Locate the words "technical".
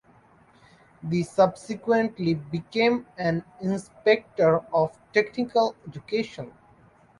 5.13-5.75